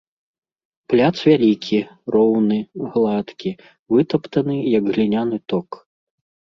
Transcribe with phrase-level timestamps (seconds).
[0.93, 1.79] Пляц вялікі,
[2.17, 2.57] роўны,
[2.97, 3.55] гладкі,
[3.95, 5.69] вытаптаны, як гліняны ток.